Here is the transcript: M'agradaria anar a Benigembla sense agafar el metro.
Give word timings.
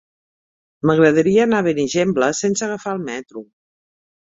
M'agradaria 0.89 1.43
anar 1.45 1.59
a 1.59 1.67
Benigembla 1.69 2.31
sense 2.41 2.67
agafar 2.71 2.97
el 2.99 3.07
metro. 3.13 3.47